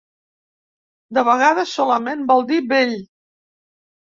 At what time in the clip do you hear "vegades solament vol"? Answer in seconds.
1.27-2.43